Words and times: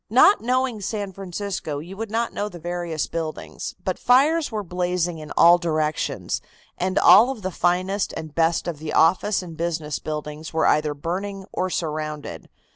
"Not 0.09 0.41
knowing 0.41 0.81
San 0.81 1.13
Francisco, 1.13 1.77
you 1.77 1.95
would 1.95 2.09
not 2.09 2.33
know 2.33 2.49
the 2.49 2.57
various 2.57 3.05
buildings, 3.05 3.75
but 3.83 3.99
fires 3.99 4.51
were 4.51 4.63
blazing 4.63 5.19
in 5.19 5.31
all 5.37 5.59
directions, 5.59 6.41
and 6.75 6.97
all 6.97 7.29
of 7.29 7.43
the 7.43 7.51
finest 7.51 8.11
and 8.17 8.33
best 8.33 8.67
of 8.67 8.79
the 8.79 8.93
office 8.93 9.43
and 9.43 9.55
business 9.55 9.99
buildings 9.99 10.51
were 10.51 10.65
either 10.65 10.95
burning 10.95 11.45
or 11.53 11.69
surrounded. 11.69 12.49